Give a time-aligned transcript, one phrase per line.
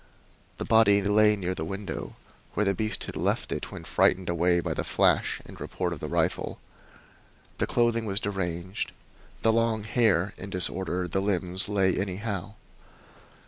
[0.57, 2.15] The body lay near the window,
[2.55, 5.99] where the beast had left it when frightened away by the flash and report of
[5.99, 6.59] the rifle.
[7.59, 8.93] The clothing was deranged,
[9.43, 12.55] the long hair in disorder, the limbs lay anyhow.